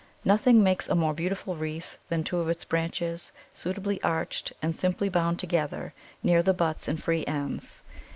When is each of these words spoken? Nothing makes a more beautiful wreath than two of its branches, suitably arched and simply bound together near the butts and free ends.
Nothing 0.25 0.63
makes 0.63 0.89
a 0.89 0.95
more 0.95 1.13
beautiful 1.13 1.55
wreath 1.55 1.99
than 2.09 2.23
two 2.23 2.39
of 2.39 2.49
its 2.49 2.65
branches, 2.65 3.31
suitably 3.53 4.01
arched 4.01 4.51
and 4.59 4.75
simply 4.75 5.09
bound 5.09 5.37
together 5.37 5.93
near 6.23 6.41
the 6.41 6.55
butts 6.55 6.87
and 6.87 6.99
free 6.99 7.23
ends. 7.27 7.83